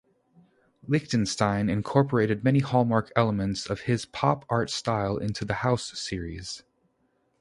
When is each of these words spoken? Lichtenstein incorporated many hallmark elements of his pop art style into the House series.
Lichtenstein 0.87 1.69
incorporated 1.69 2.43
many 2.43 2.57
hallmark 2.57 3.11
elements 3.15 3.69
of 3.69 3.81
his 3.81 4.03
pop 4.03 4.45
art 4.49 4.71
style 4.71 5.17
into 5.17 5.45
the 5.45 5.53
House 5.61 5.91
series. 5.99 6.63